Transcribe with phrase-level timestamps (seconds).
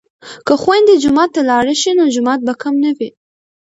[0.47, 3.09] که خویندې جومات ته لاړې شي نو جماعت به کم نه وي.